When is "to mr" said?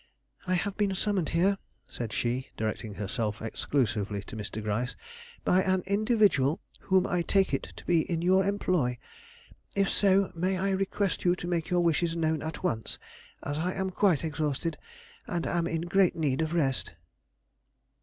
4.23-4.59